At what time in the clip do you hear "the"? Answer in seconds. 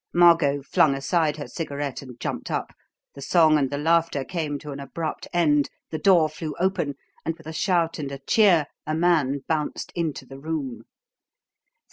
3.13-3.21, 3.69-3.77, 5.91-5.99, 10.25-10.39